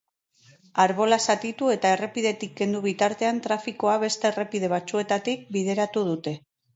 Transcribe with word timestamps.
Arbola 0.83 1.17
zatitu 1.33 1.67
eta 1.73 1.91
errepidetik 1.97 2.55
kendu 2.61 2.81
bitartean, 2.85 3.41
trafikoa 3.49 3.99
beste 4.05 4.31
errepide 4.31 4.71
batzuetatik 4.73 5.45
bideratu 5.59 6.05
dute. 6.09 6.35